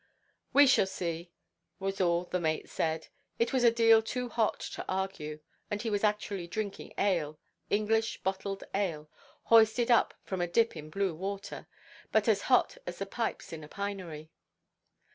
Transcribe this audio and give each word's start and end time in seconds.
"We 0.51 0.65
shall 0.65 0.87
see," 0.87 1.31
was 1.77 2.01
all 2.01 2.23
the 2.25 2.39
mate 2.39 2.67
said. 2.67 3.09
It 3.37 3.53
was 3.53 3.63
a 3.63 3.69
deal 3.69 4.01
too 4.01 4.29
hot 4.29 4.59
to 4.73 4.83
argue, 4.89 5.41
and 5.69 5.79
he 5.79 5.91
was 5.91 6.03
actually 6.03 6.47
drinking 6.47 6.93
ale, 6.97 7.37
English 7.69 8.19
bottled 8.23 8.63
ale, 8.73 9.11
hoisted 9.43 9.91
up 9.91 10.15
from 10.23 10.41
a 10.41 10.47
dip 10.47 10.75
in 10.75 10.89
blue 10.89 11.13
water, 11.13 11.67
but 12.11 12.27
as 12.27 12.41
hot 12.49 12.79
as 12.87 12.97
the 12.97 13.05
pipes 13.05 13.53
in 13.53 13.63
a 13.63 13.67
pinery. 13.67 14.31